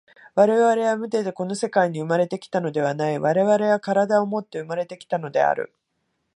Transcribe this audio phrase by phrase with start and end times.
[0.33, 5.75] 我々は無手でこの世界に生まれて来たのではない、我々は身体をもって生まれて来たのである。